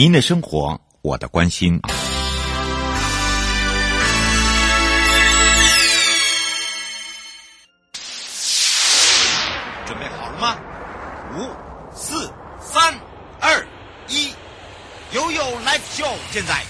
[0.00, 1.78] 您的生活，我的关心。
[9.86, 10.56] 准备好了吗？
[11.36, 11.50] 五、
[11.94, 12.32] 四、
[12.62, 12.98] 三、
[13.42, 13.62] 二、
[14.08, 14.32] 一，
[15.12, 16.64] 悠悠来秀现在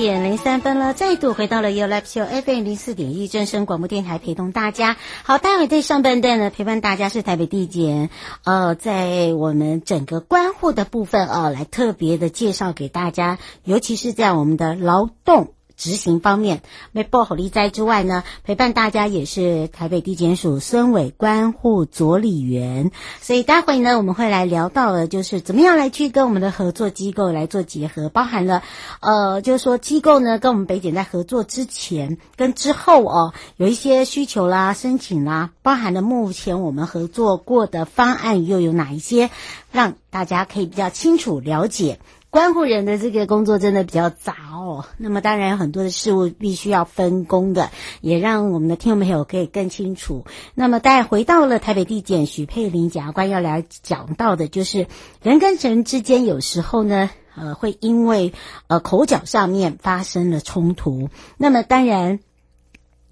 [0.00, 4.96] 点零三分了，再度回到了 You Live Show FM 零四点一正声广播电台，陪同大家。
[5.24, 8.08] 好，待会在上半段呢，陪伴大家是台北地检，
[8.44, 15.52] 呃，在我们整个关护的部分哦、来特别的介绍给大家，尤其是在我们的劳动。
[15.80, 16.60] 执行方面，
[16.92, 22.90] 没报好利灾之外呢，陪伴大家也是台北地检署孙伟关护佐理员，
[23.22, 28.62] 所以待会呢，我们会来聊到的，就是怎么样来去跟我们的合作机构来做结合，包含了
[29.00, 39.30] 呃，就是说机构呢跟我们北检在合作之前跟之后哦，有一些需求啦、申请啦，包含了目前我们合作过的方案又有哪一些，
[39.72, 41.98] 让大家可以比较清楚了解。
[42.30, 47.70] 关护人的这个工作真的比较杂哦，那么当然有很多的事物必须要分工的，
[48.00, 50.24] 也让我们的听众朋友可以更清楚。
[50.54, 54.86] 那么待回到了台北地检许佩玲检察官要来讲到的，就是
[55.22, 58.32] 人跟人之间有时候呢，呃，会因为
[58.68, 62.20] 呃口角上面发生了冲突，那么当然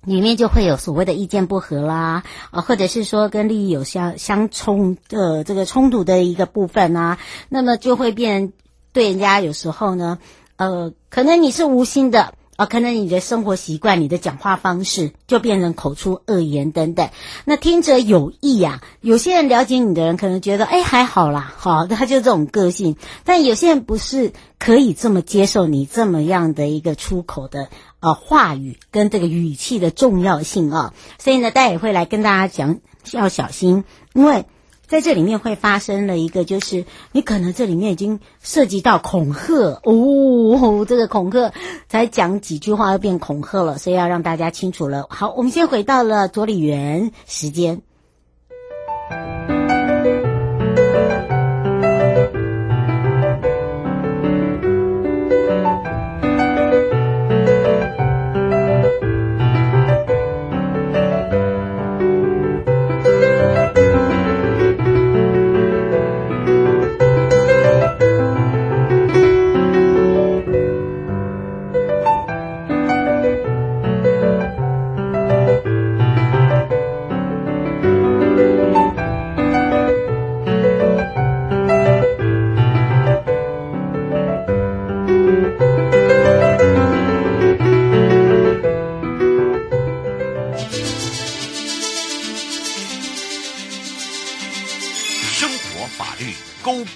[0.05, 7.19] 里面就会有所谓的意见不合啦，啊，或者是说跟利益有相相冲的这个冲突的一个部分啊，
[7.49, 8.53] 那么就会变。
[8.93, 10.19] 对人家有时候呢，
[10.57, 17.11] 呃，可能你是无心的啊，呃，可能你的生活习惯、你的讲话方式就变成口出恶言等等。
[17.45, 22.97] 那听者有意呀，有些人了解你的人可能觉得，哎，还好啦，好， 他就这种个性。
[23.25, 27.69] 但有些人不是可以这么接受你这么样的一个出口的
[28.01, 30.95] 呃话语跟这个语气的重要性啊。
[31.19, 32.81] 所以呢，大家也会来跟大家讲
[33.13, 33.85] 要小心，
[34.15, 34.47] 因为。
[34.89, 41.53] 在这里面会发生了一个，就是你可能这里面已经涉及到恐吓哦，这个恐吓
[41.89, 45.07] 才讲几句话就变恐吓了，所以要让大家清楚了。
[45.11, 47.83] 好，我们先回到了佐理员时间。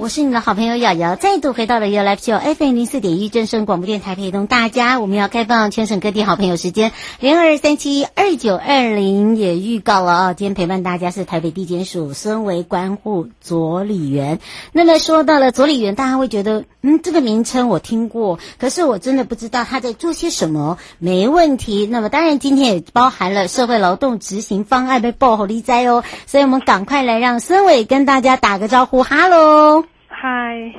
[0.00, 4.98] 我是你的好朋友瑶瑶，再度回到了 You Live Show FM 零四点一正声广播电台，陪同大家。
[4.98, 14.40] 我们要开放全省各地好朋友时间零二三七二九二零，也预告了啊，今天陪伴大家是台北地检署孙伟关护佐理员。
[14.72, 20.78] 那么说到了左理员，大家会觉得，嗯，这个名称我听过，可是我真的不知道他在做些什么。
[20.98, 29.84] 没问题，那么当然今天也包含了社会劳动执行方案被爆好利灾哦，所以我们赶快来让孙伟跟大家打个招呼，哈喽。
[30.22, 30.74] 嗨，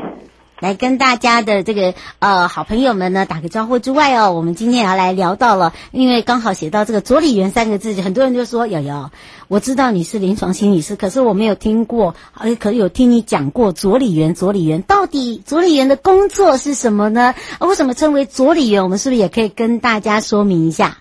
[0.59, 9.09] 来跟大家的这个呃好朋友们呢打个招呼之外哦，我们今天也要来聊到了，因为刚好写到这个左理员三个字，很多人就说瑶瑶，
[9.47, 17.33] 我知道你是临床心理师，可是我没有听过，呃可有听你讲过左理员，左理员到底左理员的工作是什么呢？
[17.61, 18.83] 为什么称为左理员？
[18.83, 20.99] 我们是不是也可以跟大家说明一下？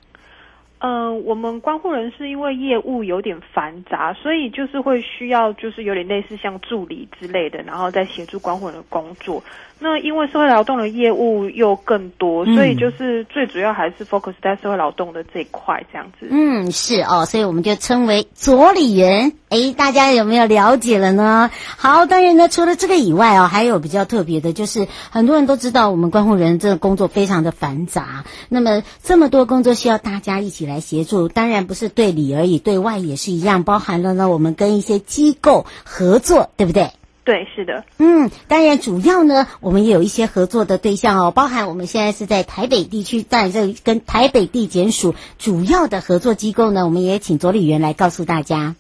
[0.81, 9.43] 嗯、我们关护人是因为业务有点繁杂，所以就是会需要就是有点类似像助理之类的，然后再协助关护人的工作。
[9.83, 16.29] 那因为社会劳动的业务又更多，所以就是最主要还是 focus 在社会劳动的这一块这样子。
[16.31, 19.33] 嗯，是哦，所以我们就称为左理员。
[19.49, 21.51] 诶，大家有没有了解了呢？
[21.77, 28.25] 好，当然呢，除了这个以外哦，还有比较特别的，就是很多人都知道我们关护人这个工作非常的繁杂。
[28.49, 36.91] 那么这么多工作需要大家一起来协助，当然不是对里而已，对外也是一样，包含了呢我们跟一些机构合作，对不对？
[37.23, 48.75] 对，是的，嗯，当然，主要呢，我们也有一些合作的对象哦，包含我们现在是在台北地区，在这跟台北地检署主要的合作机构呢，我们也请左理员来告诉大家。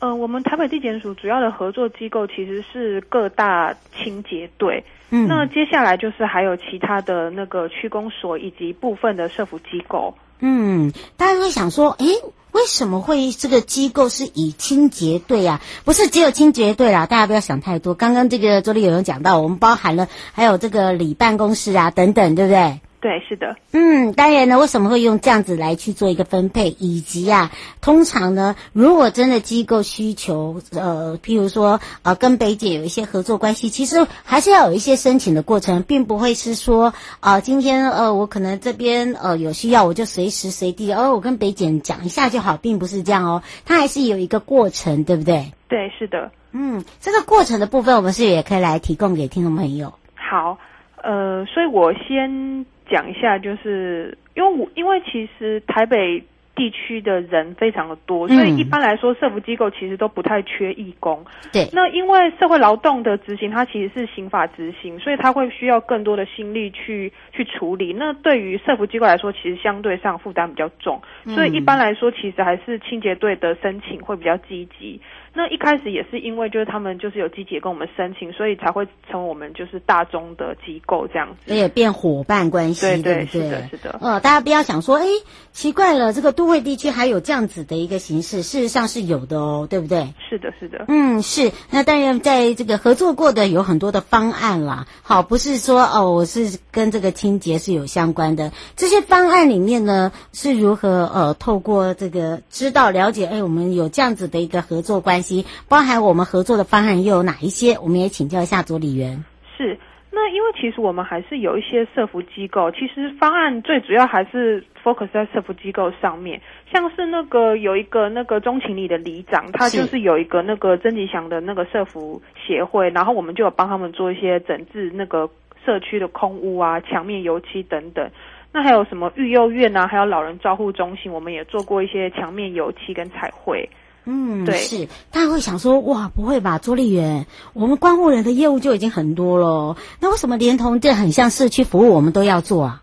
[0.00, 10.14] 呃，我们台北地检署主要的合作机构其实是各大清洁队，嗯，那接下来就是还有其他的那个区公所以及部分的社福机构。
[10.40, 12.06] 嗯，大家会想说，诶，
[12.52, 15.60] 为什么会这个机构是以清洁队啊？
[15.84, 17.94] 不是只有清洁队啦，大家不要想太多。
[17.94, 22.80] 刚刚这个周丽友有讲到，我们包含了还有这个里办公室啊等等，对不对？
[23.00, 23.54] 对，是的。
[23.70, 45.52] 嗯，当然呢，为什么会用这样子来去做一个分配，以及啊，通常呢，如果真的机构需求，呃，譬如说，呃，跟北姐有一些合作关系，其实还是要有一些申请的过程，并不会是说，啊、呃，今天呃，我可能这边呃有需要，我就随时随地，哦，我跟北姐讲一下就好，并不是这样哦，它还是有一个过程，对不对？
[45.68, 46.32] 对，是的。
[46.50, 49.94] 嗯，这个过程的部分，我们是也可以来提供给听众朋友。
[50.16, 50.58] 好，
[51.04, 52.66] 呃，所以我先。
[52.90, 56.22] 讲一下，就是因为我因为其实台北
[56.56, 61.24] 地区的人非常的多，所以一般来说，社福机构其实都不太缺义工。
[61.52, 67.92] 对，那因为社会劳动的执行，它其实是刑法执行，所以它会需要更多的心力去去处理。
[67.92, 75.00] 那对于社福机构来说，其实相对上负担比较重，所以一般来说，其实还是清洁队的申请会比较积极。
[75.38, 83.42] 那一开始也是因为就是他们就是有积极跟我们申请，所以才会成为我们就是大中的机构这样子，也变伙伴关系，对对，对对？
[83.42, 83.98] 是的，是的。
[84.02, 85.06] 呃，大家不要想说，哎，
[85.52, 90.12] 奇怪了，这个都会地区还有这样子的一个形式，事实上是有的哦，对不对？
[90.28, 90.86] 是的，是的。
[90.88, 91.52] 嗯，是。
[91.70, 98.50] 那当然，在这个合作过的有很多的方案啦，好，不是说哦，我是跟这个清洁是有相关的。
[98.74, 105.27] 这些方案里面呢，是如何呃，透过这个知道了解，哎，我们有这样子的一个合作关系。
[105.68, 107.76] 包含我们合作的方案又有哪一些？
[107.82, 109.24] 我们也请教一下左理员。
[109.56, 109.78] 是，
[110.10, 116.40] 那因为其实我们还是有一些社服机构，其实方案最主要还是 focus 在社服机构上面。
[116.72, 125.28] 像是那个有一个那个钟情里的里长，他就是有一个那个曾吉祥的那个社服协会，然后我们就有帮他们做一些整治那个
[125.64, 128.10] 社区的空屋啊、墙面油漆等等。
[128.52, 133.68] 那还有什么育幼院啊，还有老人照护中心，我们也做过一些墙面油漆跟彩绘。
[134.10, 142.80] 嗯，对，是，大家会想说，哇，不会吧，朱丽媛，我们关护人的业务就已经很多了，那为什么连同这很像社区服务，我们都要做啊？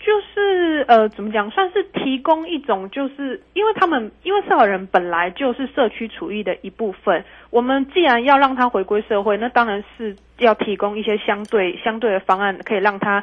[0.00, 13.22] 就是呃，怎么讲，算是提供一种，就是因为他们，因为社老人本来就是社区处遇的一部分，我们既然要让他回归社会，那当然是要提供一些相对相对的方案，可以让他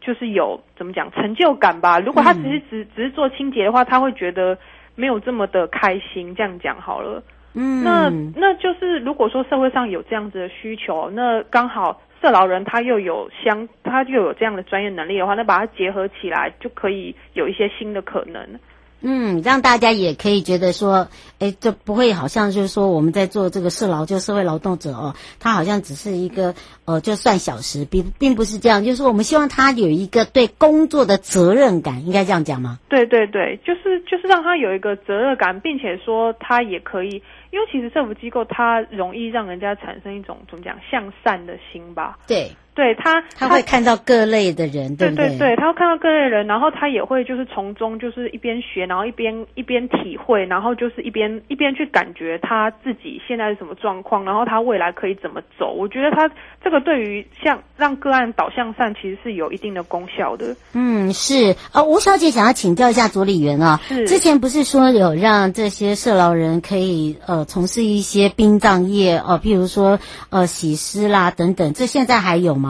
[0.00, 1.98] 就是有怎么讲成就感吧。
[1.98, 4.56] 如果他只是只只是做清洁的话，他会觉得。
[4.94, 7.22] 没有这么的开心，这样讲好了。
[7.54, 18.58] 嗯，那那就是如果说社会上有这样子的需求，那刚好社老人他又有相，他又有这样的专业能力的话，那把它结合起来，就可以有一些新的可能。
[19.02, 26.54] 嗯，让大家也可以觉得说，哎，这不会好像就是说我们在做这个社劳，就社会劳动者哦，他好像只是一个
[26.84, 28.84] 呃，就算小时，并并不是这样。
[28.84, 32.78] 就是我们希望他有一个对工作的责任感，应该这样讲吗？
[32.88, 42.18] 对对对，就是就是让他有一个责任感，并且说他也可以，因为其实政府机构它容易让人家产生一种怎么讲向善的心吧？
[42.26, 42.52] 对。
[42.74, 45.38] 对他，他会看到各类的人，对对？
[45.38, 55.72] 对他会看到各类人，然后他也会就是从中就是一边学，然后一边一边体会，然后就是一边边一边去感觉他自己现在是什么状况，然后他未来可以怎么走。
[55.72, 56.28] 我觉得他
[56.64, 60.56] 这个对于像让个案导向上，其实是有一定的功效的。
[60.72, 70.00] 嗯，是啊，吴小姐想要请教一下佐理员啊，是之前不是说有让这些社劳人可以呃从事一些殡葬业哦、呃，譬如说
[70.30, 72.61] 呃洗尸啦等等，这现在还有吗？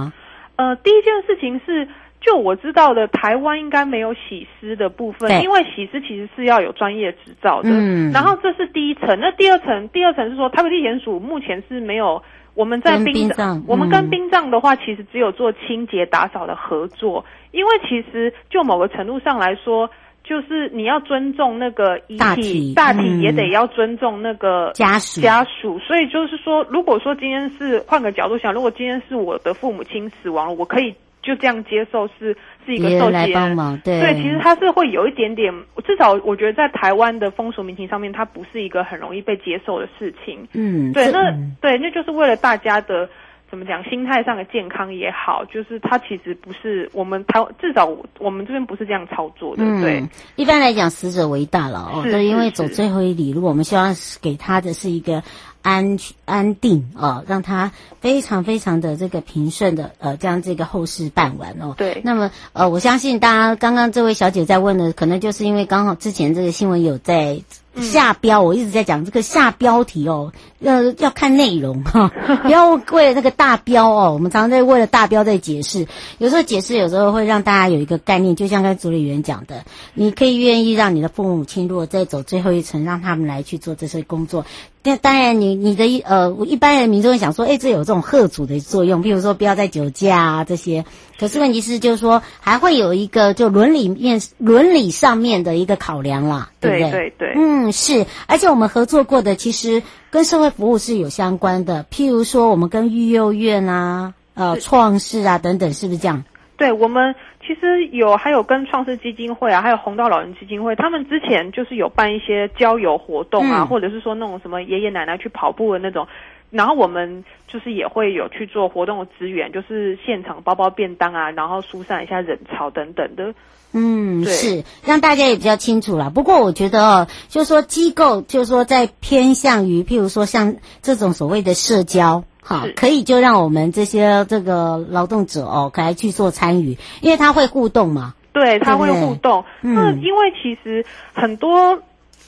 [0.57, 1.89] 呃，第一件事情是。
[2.25, 7.71] 就我知道的，台湾应该没有洗尸的部分，因为洗尸其实是要有专业执照的。
[7.73, 12.23] 嗯，然后这是第一层，那第二层，第二层是说台北地检署目前是没有
[12.55, 17.25] 我们在殡葬，嗯、我们跟殡葬的话，其实只有做清洁打扫的合作。
[17.51, 19.91] 因为其实就某个程度上来说，
[20.33, 25.79] 就是你要尊重那个遗体，大体，也得要尊重那个家属家属。
[25.81, 30.95] 所以就是说，如果说今天是换个角度想，如果今天是我的父母亲死亡了，我可以。
[31.23, 32.37] 就这样接受是
[32.67, 40.49] 是一个受接帮忙，对对，其实他是会有一点点，至少我觉得在台湾的风俗民情上面，它不是一个很容易被接受的事情。
[40.53, 43.09] 嗯，对，那对，那就是为了大家的
[43.53, 47.87] 怎么讲，心态上的健康也好，就是它其实不是我们台至少
[48.19, 49.63] 我们这边不是这样操作的。
[49.63, 50.03] 嗯、对，
[50.37, 55.23] 一般来讲，死者为大了哦，对，因为走最后一里路，我们希望给他的是一个。
[55.63, 61.75] 安安定哦，让他非常非常的这个平顺的呃，将这个后事办完哦。
[61.79, 62.01] 对。
[62.05, 67.41] 那么呃，我相信大家刚刚这位小姐在问的，可能就是因为刚好之前这个新闻有在
[67.81, 72.11] 下标，嗯、我一直在讲这个下标题哦，要要看内容哈，
[72.43, 74.13] 不要为了那个大标哦。
[74.13, 75.87] 我们常常在为了大标在解释，
[76.19, 79.65] 有时候解释有时候会让大家有一个概念，就像刚才佐理员讲的，
[79.95, 84.45] 你可以愿意让你的父母亲如果再走最后一程，让他们来去做这些工作。
[84.85, 90.85] 那当然你，你你的呃，一般人民众会想说，哎，这有这种贺阻的作用，比如说不要再酒驾啊这些。
[91.19, 96.91] 可是问题是，就是说还会有一个就伦理面、伦理上面的一个考量啦，对不对？
[96.91, 97.33] 对对对。
[97.37, 98.07] 嗯，是。
[98.27, 106.25] 而且我们合作过的，其实跟社会服务是有相关的，譬如说我们跟育幼院啊、呃创世啊等等，是不是这样？
[106.63, 107.15] 对，我们。
[107.45, 116.07] 其实有，还有跟创世基金会啊，还有红道老人基金会，他们之前就是有办一些郊游活动啊，嗯、或者是说那种什么爷爷奶奶去跑步的那种，
[116.51, 123.35] 然后我们就是也会有去做活动的资源，就是现场包包便当啊，然后疏散一下人潮等等的。
[123.73, 126.11] 嗯，是让大家也比较清楚啦。
[126.11, 132.23] 不过我觉得哦，就是说机构，就是说在偏向于，譬如说像这种所谓的社交。
[132.45, 138.15] 好，可以就让我们这些这个劳动者哦，可以去做参与，因为他会互动嘛。
[138.33, 139.45] 对，他会互动。
[139.63, 140.85] 嗯，那因为其实
[141.15, 141.81] 很多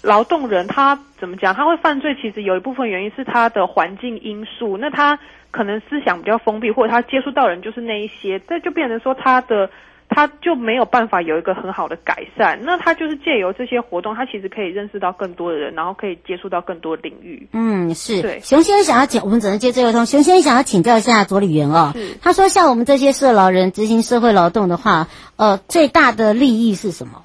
[0.02, 1.52] 劳动人他怎么讲？
[1.52, 4.76] 他会犯罪，其实有一部分原因是他的环境因素。
[4.76, 5.18] 那他
[5.50, 9.68] 可能思想比较封闭，或者他接触到人就是那一些，这就变成说他的。
[10.14, 17.48] 他就没有办法有一个很好的改善，那他就是借由这些活动，他其实可以认识到更多的人，然后可以接触到更多领域。
[17.52, 18.22] 嗯，是。
[18.22, 20.06] 对，熊先生想要请，我们只能接这个通。
[20.06, 21.92] 熊先生想要请教一下左理员哦，
[22.22, 27.24] 他说像我们这些社劳人执行社会劳动的话，呃，最大的利益是什么？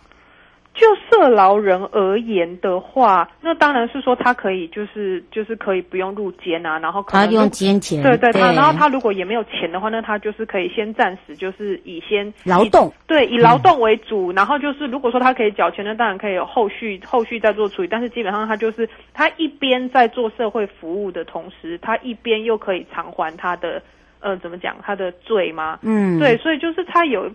[0.80, 23.82] 就社劳人而言的话，那当然是说他可以就是就是可以不用入监啊，然后可能他用监钱，对对，对他然后他如果也没有钱的话，那他就是可以先暂时就是以先劳动，对，以劳动为主，嗯、然后就是如果说他可以缴钱，那当然可以有后续后续再做处理，但是基本上他就是他一边在做社会服务的同时，他一边又可以偿还他的
[24.22, 25.80] 呃怎么讲他的罪吗？
[25.82, 27.30] 嗯，对，所以就是他有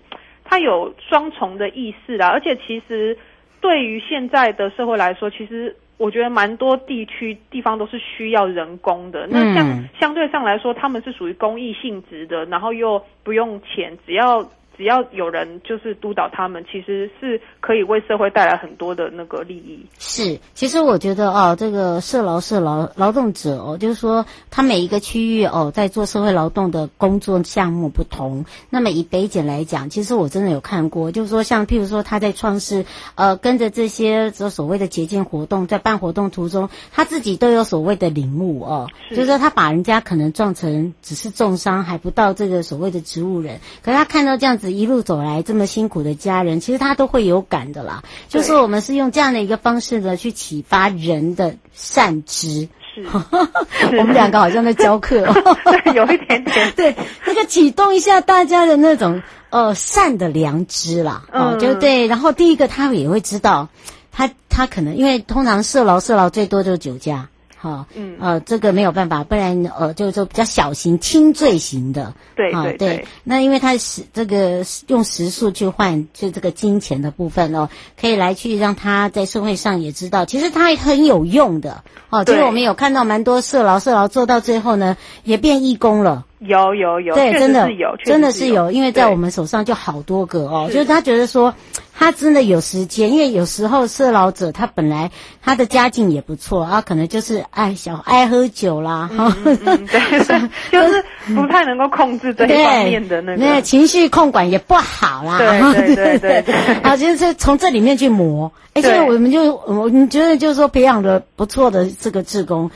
[0.45, 3.15] 他有双重的意识啦，而且其实。
[3.61, 9.27] 对于现在的社会来说，其实我觉得蛮多地区地方都是需要人工的。
[9.27, 14.45] 那像相对上来说，他们是属于公益性质的，然后又不用钱，只要。
[14.77, 19.87] 只要有人就是督导他们，其实是可以为社会带来很多的那个利益。
[19.99, 28.45] 是，其实我觉得哦，这个社劳社劳劳动者哦，就是说他每一个区域哦，在做社会劳动的工作项目不同。
[28.69, 44.64] 那么以北检来讲，其实我真的有看过，就是说像譬如说他在创世，呃，跟着这些这所谓的节俭活动，在办活动途中，他自己都有所谓的领悟哦，是就是说他把人家可能撞成只是重伤，还不到这个所谓的植物人，可是他看到这样子。
[44.71, 48.03] 一路走来这么辛苦的家人，其实他都会有感的啦。
[48.29, 52.69] 就是我们是用这样的一个方式呢，去启发人的善知。
[52.95, 53.05] 是，
[53.99, 55.25] 我们两个好像在教课，
[55.65, 56.73] 对，有一点点。
[56.77, 56.95] 对，
[57.27, 61.25] 那个启动一下大家的那种呃善的良知啦。
[61.33, 62.07] 哦，就对。
[62.07, 63.69] 然后第一个，他也会知道，
[64.13, 67.29] 他他可能因为通常社劳社劳最多就是酒驾。
[67.65, 73.07] 哈，嗯，呃，这个没有办法，不然呃，就就比较小型轻罪型的，对对对，对。
[73.25, 82.23] 那因为他是这个用时数去换，就这个金钱的部分哦，可以来去让他在社会上也知道，其实他很有用的哦。
[82.23, 86.27] 其实我们有看到蛮多社劳，社劳做到最后呢，也变义工了。
[86.41, 91.55] 有有有，对，真的有，真的是有，因为在我们手上就好多个哦，就是他觉得说。
[91.97, 95.11] 他真的有时间，因为有时候社老者他本来
[95.43, 100.21] 他的家境也不错啊，可能就是爱小爱喝酒啦，哈、嗯嗯， 对，
[100.71, 112.71] 就是不太能够控制这一方面的那个，那情绪控管也不好啦，对对对对对，啊，就是从这里面去磨，哎，所以我们就我们觉得就是说培养的不错的这个志工，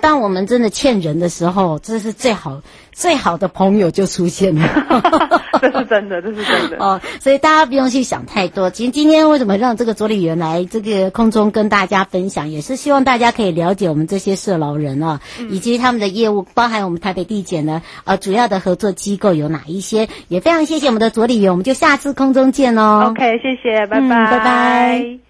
[0.00, 2.60] 当我们真的欠人的时候，这是最好。
[2.92, 5.29] 最好的朋友就出现了，
[5.60, 7.00] 这是真的，这是真的哦。
[7.20, 8.70] 所以大家不用去想太多。
[8.70, 20.08] 其实今天为什么让这个左理员来这个空中跟大家分享，也是希望大家可以了解我们这些社劳人啊，嗯、以及他们的业务，包含我们台北地检呢，呃，主要的合作机构有哪一些？
[20.28, 23.06] 也非常谢谢我们的左理员，我们就下次空中见哦。
[23.10, 25.29] OK，谢谢，拜拜，嗯、拜拜。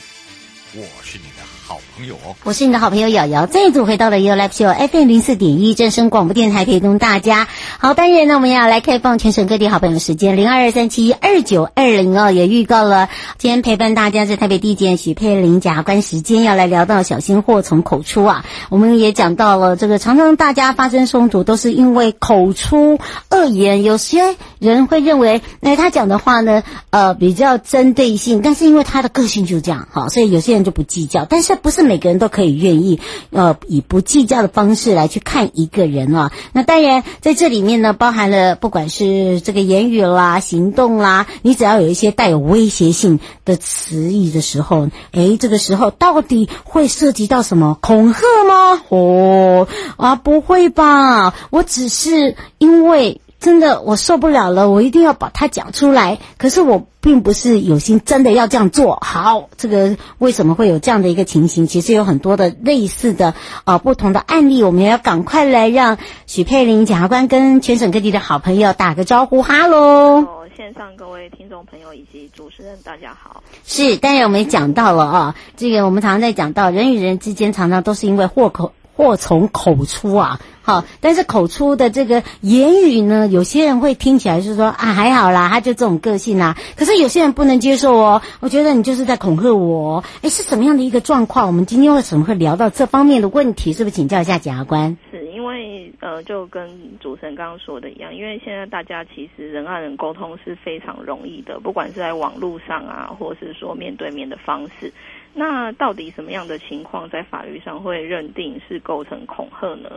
[0.73, 2.33] 我是你的好朋友哦。
[2.45, 7.49] 我是你的好朋友瑶瑶，再度回到了 You Live Show FM 零四点一正声广播电台，陪同大家。
[7.77, 18.45] 好，当然呢，我们要来开放全省各地好朋友的时间零二三七二九二零哦，也预告了今天陪伴大家在台北地检许佩玲检察官时间要来聊到小心祸从口出啊。
[18.69, 22.97] 我们也讲到了这个常常大家发生冲突都是因为口出
[23.29, 32.99] 恶言，有些人会认为，那他讲的话呢，呃，比较针对性，但是因为他的个性就这样，好，所以有些人就不计较，但是不是每个人都可以愿意，
[33.31, 36.31] 呃，以不计较的方式来去看一个人啊？
[36.53, 48.81] 那当然，在这里面呢，包含了不管是这个言语啦、行动啦，你只要有一些带有威胁性的词语的时候，诶，这个时候到底会涉及到什么恐吓吗？
[48.89, 51.33] 哦，啊，不会吧？
[51.49, 53.19] 我只是因为。
[53.41, 56.19] 真的，我受不了了，我一定要把它讲出来。
[56.37, 58.99] 可是我并不是有心真的要这样做。
[59.01, 61.65] 好，这个为什么会有这样的一个情形？
[61.65, 63.29] 其实有很多的类似的
[63.63, 70.23] 啊、呃、不同的案例，我们也要赶快来让许佩玲检察官跟全省各地的好朋友打个招呼，哈喽！
[70.55, 73.41] 线上各位听众朋友以及主持人，大家好。
[73.65, 80.39] 是，当然我们也讲到了啊，这个我们常常在讲到人与人之间常常都是因为祸口祸从口出啊。
[80.63, 86.55] 好，但是口出的这个言语呢，有些人会听起来是说啊，还好啦，他就这种个性啦。
[86.77, 90.03] 可是有些人不能接受哦，我觉得你就是在恐吓我。
[90.21, 91.47] 哎，是什么样的一个状况？
[91.47, 93.73] 我们今天为什么会聊到这方面的问题？
[93.73, 94.95] 是不是请教一下检察官？
[95.09, 96.69] 是因为呃，就跟
[96.99, 104.93] 主持人刚刚说的一样，因为现在大家其实人和人沟通是非常容易的，不管是在网络上啊，或是说面对面的方式。
[105.33, 109.89] 那到底什么样的情况在法律上会认定是构成恐吓呢？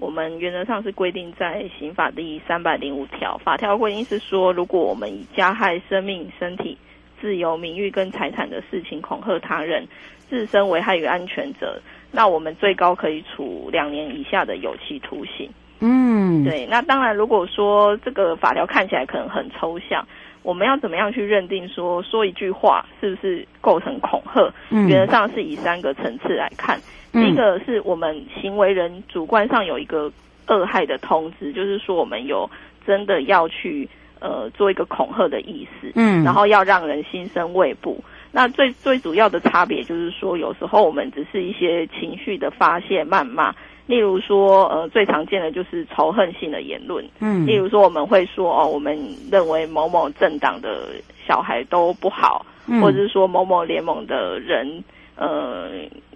[0.00, 6.76] 我们原则上是规定在刑法第三百零五条，法条规定是说，如果我们以加害生命、身体、
[7.20, 9.86] 自由、名誉跟财产的事情恐吓他人，
[10.28, 15.50] 自身危害于安全者，那我们最高可以处两年以下的有期徒刑。
[15.80, 16.66] 嗯，对。
[16.66, 20.06] 那当然，如果说这个法条看起来可能很抽象，
[20.42, 24.52] 我们要怎么样去认定说说一句话是不是构成恐吓？
[24.70, 26.80] 嗯，原则上是以三个层次来看。
[27.12, 30.10] 第一个是我们行为人主观上有一个
[30.46, 32.48] 恶害的通知，就是说我们有
[32.86, 33.88] 真的要去
[34.20, 38.02] 呃做一个恐吓的意思，嗯，然后要让人心生畏怖。
[38.32, 43.52] 那最最主要的差别就是说，有时候我们只是一些情绪的发泄、谩骂，
[43.90, 48.96] 例如说呃最常见的就是仇恨性的言论，嗯，例如说我们会说哦，我们
[49.30, 50.86] 认为某某政党的
[51.26, 52.46] 小孩都不好。
[52.66, 54.84] 嗯、或者是说某某联盟的人，
[55.16, 55.70] 呃，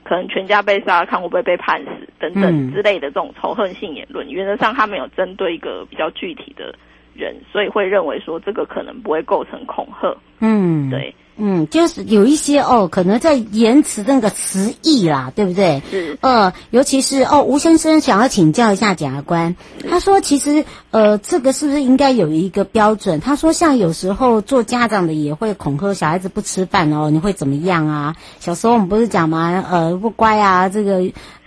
[0.04, 6.72] 可能全家被杀，看会不会被判死等等之类的这种仇恨性言论，嗯、原则上他没有针对一个比较具体的
[7.12, 10.14] 人，所以会认为说这个可能不会构成恐吓。
[10.38, 11.12] 嗯，对。
[11.36, 15.82] 嗯，就是有一些哦，可能在言辞那个词义啦，对不对？
[15.90, 16.16] 是。
[16.20, 19.56] 呃，尤其是哦，吴先生想要请教一下检察官，
[19.90, 23.20] 他说其实呃，这个是不是应该有一个标准？
[23.20, 28.14] 他说像有时候做家长的也会恐吓小孩子不吃饭哦，你会怎么样啊？
[28.40, 29.64] 小时候我们不是讲吗？
[29.70, 31.02] 呃，不乖啊，这个。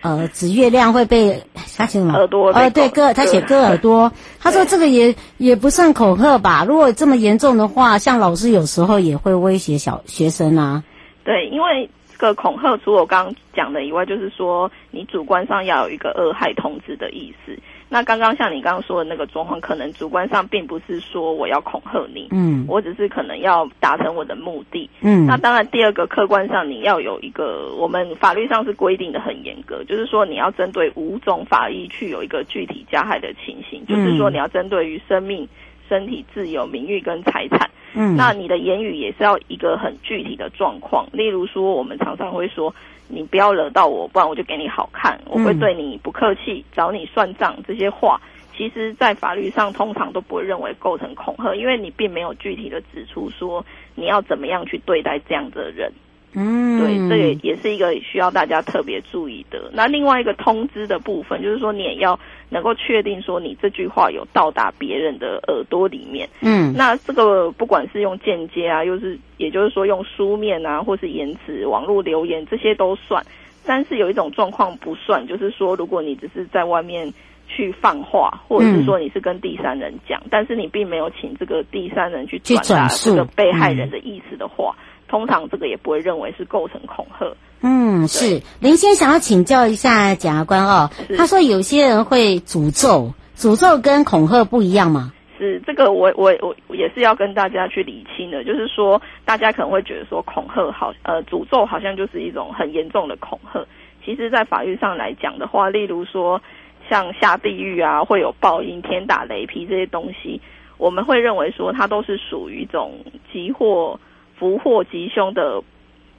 [0.08, 2.14] 呃，指月亮会被他写什么？
[2.14, 2.52] 耳朵。
[2.52, 4.10] 呃，对，割他写割耳朵。
[4.40, 6.64] 他说这个也也不算恐吓吧？
[6.66, 10.84] 如果这么严重的话，像老师有时候也会威胁小学生啊。
[11.26, 17.58] 对，因为这个恐吓，除了我刚刚讲的以外，就是说你主观上要有一个恶害通知的意思。
[17.90, 25.26] 那刚刚像你刚刚说的那个状况，可能主观上并不是说我要恐吓你，嗯，我只是可能要达成我的目的，嗯。
[25.26, 35.48] 那当然，第二个客观上你要有一个，我们法律上是规定的很严格，就是说你要针对五种法益去有一个具体加害的情形，嗯，就是说你要针对于生命、
[35.90, 38.16] 身体、自由、名誉跟财产，嗯。
[38.16, 42.74] 那你的言语也是要一个很具体的状况，例如说我们常常会说。
[43.10, 45.18] 你不要惹到我，不然我就给你好看。
[45.28, 47.56] 我会对你不客气，找你算账。
[47.66, 48.20] 这些话，
[48.54, 55.90] 其实，在法律上通常都不会认为构成恐吓，因为你并没有具体的指出说你要怎么样去对待这样的人。
[56.34, 59.72] 嗯，对，这也也是一个需要大家特别注意的。
[59.74, 66.30] 那另外一个通知的部分，就是说你也要能够确定说你这句话有到达别人的耳朵里面。
[66.42, 73.26] 嗯，那这个不管是用间接啊，又是也就是说用书面啊，或是言辞、网络留言这些都算。
[73.66, 77.12] 但是有一种状况不算，就是说如果你只是在外面
[77.48, 84.76] 去放话，或者是说你是跟第三人讲，嗯、但是你并没有请这个第三人去转达这个被害人的意思的话。
[85.08, 87.26] 通常这个也不会认为是构成恐吓。
[87.62, 90.90] 嗯，是林先想要请教一下检察官哦。
[91.18, 95.12] 他说有些人会诅咒，诅咒跟恐吓不一样吗？
[95.40, 98.44] 是这个我，我我我也是要跟大家去理清的。
[98.44, 103.60] 就是说，大家可能会觉得说恐吓好，呃，诅咒好像就是一种很严重的恐吓。
[104.06, 106.42] 其实，在法律上来讲的话，例如说
[106.90, 110.40] 像下地狱啊，会有报应、天打雷劈这些东西，
[110.78, 113.00] 我们会认为说它都是属于一种
[113.34, 114.00] 急祸。
[114.38, 115.62] 福祸吉凶的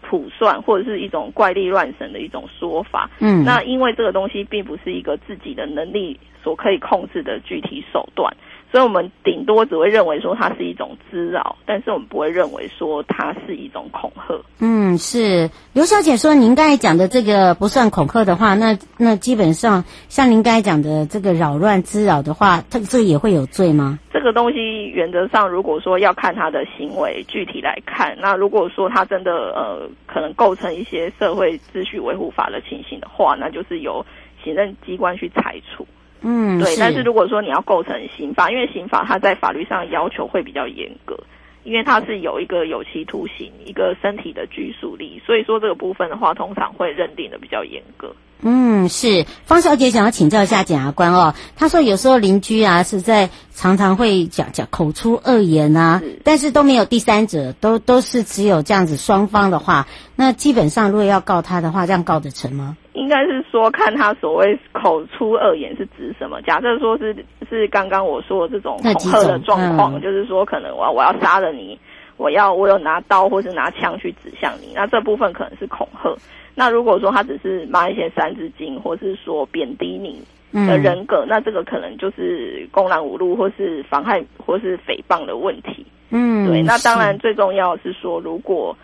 [0.02, 3.10] 卜算，或者是一种怪力乱神的一种说法。
[3.20, 8.34] 嗯，那因为这个东西并不是一个自己的能力所可以控制的具体手段。
[8.70, 14.34] 所以，我们顶多只会认为说它是一种滋扰，但是我们不会认为说它是一种恐吓。
[14.60, 23.98] 嗯，是刘小姐说，您刚才讲的这个不算恐吓的话，那那基本上像您刚才讲的这个扰乱滋扰的话，它这个也会有罪吗？
[24.12, 34.04] 这个东西原则上，如果说要看他的行为具体来看，那如果说他真的呃可能构成一些社会秩序维护法的情形的话，那就是由
[34.44, 35.86] 行政机关去裁处。
[36.20, 41.18] 嗯，对，但是如果说你要构成刑法，因为刑法它在法律上要求会比较严格，
[41.64, 48.12] 因为它是有一个有期徒刑，一个身体的拘束力，所以说这个部分的话，通常会认定的比较严格。
[48.40, 62.76] 嗯，是方小姐想要请教一下检察官哦，她说有时候邻居啊是在常常会讲讲口出恶言啊，但是都没有第三者，都都是只有这样子双方的话，那基本上如果要告他的话，这样告得成吗？
[62.98, 66.42] 应该是说看他所谓口出恶言是指什么。
[66.42, 67.14] 假设说是
[67.48, 71.78] 是刚刚我说的这种恐吓的状况，就是说可能我要我要杀了你，
[72.16, 76.14] 我要我有拿刀或是拿枪去指向你，那这部分可能是恐吓。
[76.54, 80.20] 那如果说他只是骂一些三字经，或是说贬低你
[80.66, 85.86] 的人格，嗯、那这个可能就是公然侮辱，或是妨害，或是诽谤的问题。
[86.10, 86.62] 嗯，对。
[86.62, 88.76] 那当然最重要的是说，如果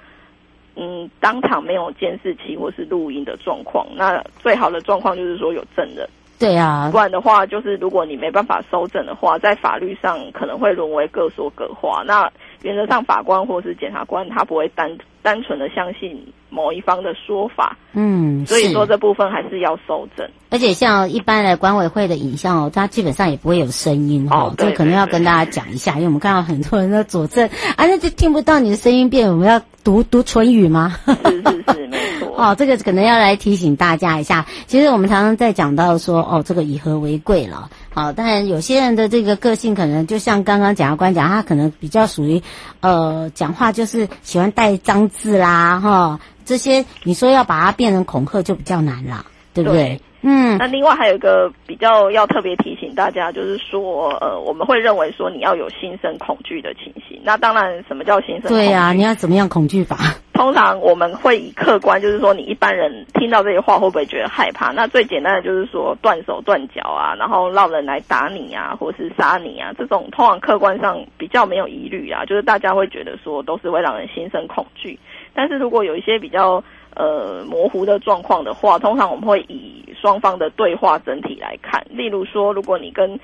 [0.77, 6.09] 嗯当场没有监视器或是录音的状况，那最好的状况就是说有证人。
[6.37, 12.03] 对啊，不然的话，就是如果你没办法收证的话，在法律上可能会沦为各说各话。
[12.05, 12.31] 那
[12.65, 14.91] 原则上，法官或是检察官他不会单
[15.23, 16.21] 单纯的相信。
[16.51, 30.97] 某一方的说法，嗯，所以说这部分还是要搜证，而且像一般的管委会的影像哦，它基本上也不会有声音哦，这可能要跟大家讲一下，因为我们看到很多人在佐证，啊，那就听不到你的声音变，我们要读读唇语吗？
[31.07, 32.33] 是是是，没错。
[32.39, 34.47] 哦，这个可能要来提醒大家一下。
[34.67, 37.69] 其实我们常常在讲到说，哦，这个以和为贵了。
[37.95, 42.43] 好，但有些人的这个个性可能就像刚刚检察官讲，他可能比较属于，
[42.81, 46.19] 呃，讲话就是喜欢带脏字啦，哈。
[46.45, 49.83] 这些你说要把它变成恐吓就比较难了，对不对？
[49.83, 50.59] 对，嗯。
[50.59, 57.19] 那另外还有一个比较要特别提醒醒大家，就是说，呃，我们会认为说你要有心生恐惧的情形。
[57.25, 58.55] 那当然，什么叫心生恐惧？
[58.57, 59.97] 对呀、啊，你要怎么样恐惧法？
[60.35, 64.73] 通常我们会以客观，就是说你一般人听到这些话会不会觉得害怕？
[64.73, 74.99] 那最简单的就是说断手断脚啊，然后让人来打你啊，或是杀你啊，这种通常客观上比较没有疑虑啊，就是大家会觉得说都是会让人心生恐惧。
[75.33, 76.63] 但是如果有一些比较
[76.97, 81.81] 呃模糊的状况的话，通常我们会以双方的对话整体来看。
[81.91, 83.19] 例如说，如果你跟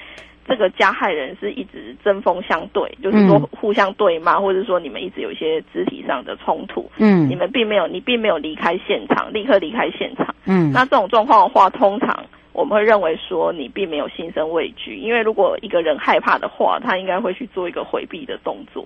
[0.51, 18.85] 这个加害人是一直针锋相对，就是说互相对骂，嗯、或者说你们一直有一些肢体上的冲突，嗯，你们并没有，你并没有离开现场，立刻离开现场，嗯，那这种状况的话，通常我们会认为说你并没有心生畏惧，因为如果一个人害怕的话，他应该会去做一个回避的动作，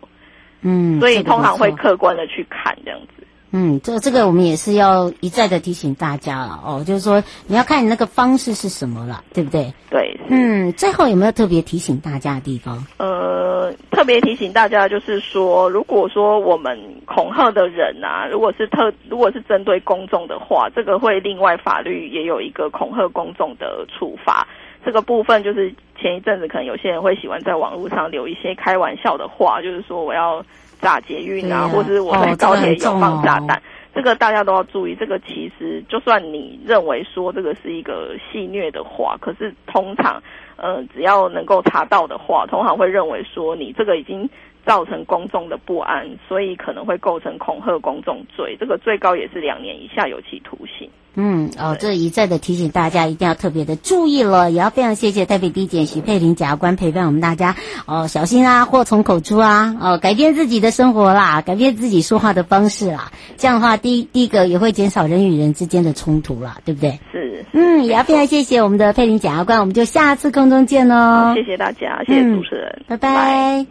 [0.61, 3.24] 嗯，所以通常会客观的去看这样子。
[3.57, 9.73] 嗯，这这个我们也是要一再的提醒大家了哦，就是说你要看你那个方式是什么了，对不对？
[9.89, 12.85] 对，嗯，最后有没有特别提醒大家的地方？
[12.99, 24.45] 呃，特别提醒大家就是说，如果说我们恐吓的人啊，如果是特，如果是针对公众的话，这个会另外法律也有一个恐吓公众的处罚。
[24.85, 30.45] 这个部分就是前一阵子可能有些人会喜欢在网络上留一些开玩笑的话，就是说我要。
[30.81, 33.61] 炸捷运啊，或者是我在高铁有放炸弹，哦，
[33.95, 34.95] 这个大家都要注意。
[34.95, 40.23] 这个其实就算你认为说这个是一个戏虐的话，可是通常，
[40.57, 44.29] 呃，只要能够查到的话，通常会认为说你这个已经
[44.65, 48.57] 造成公众的不安，所以可能会构成恐吓公众罪。
[48.59, 50.91] 这个最高也是两年以下有期徒刑。
[51.17, 57.55] 嗯，哦，这一再的提醒大家一定要特别的注意了，也要非常谢谢台北地检徐佩玲检察官陪伴我们大家
[57.87, 66.99] 哦，小心啊，祸从口出啊，哦，改变自己的生活啦，改变自己说话的方式啦，这样的话，第一第一个也会减少人与人之间的冲突啦，对不对？
[67.13, 71.33] 是，嗯，也要非常谢谢我们的佩玲检察官，我们就下次空中见喽。
[71.37, 73.67] 谢谢大家，谢谢主持人，嗯、拜拜。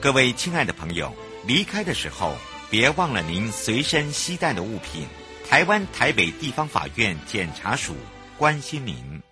[0.00, 1.10] 各位亲爱的朋友，
[1.46, 2.32] 离开的时候
[2.68, 5.06] 别忘了您随身携带的物品。
[5.48, 7.94] 台湾台北地方法院检察署
[8.38, 9.22] 关心民。